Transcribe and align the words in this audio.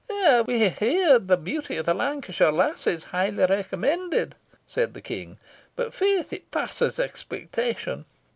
"We 0.47 0.57
hae 0.57 0.69
heard 1.03 1.27
the 1.27 1.37
beauty 1.37 1.77
of 1.77 1.85
the 1.85 1.93
Lancashire 1.93 2.51
lassies 2.51 3.03
highly 3.13 3.63
commended," 3.63 4.33
said 4.65 4.95
the 4.95 4.99
King; 5.01 5.37
"but, 5.75 5.93
faith! 5.93 6.33
it 6.33 6.49
passes 6.49 6.97
expectation. 6.97 8.05